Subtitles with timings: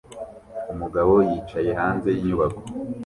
[0.73, 2.61] Umugabo yicaye hanze yinyubako